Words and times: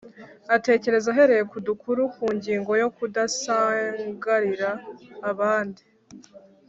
atekereza 0.55 1.07
ahereye 1.13 1.43
ku 1.51 1.57
dukuru 1.67 2.01
ku 2.15 2.25
ngingo 2.35 2.71
yo 2.81 2.87
kudasagarira 2.95 4.71
abandi 5.31 5.83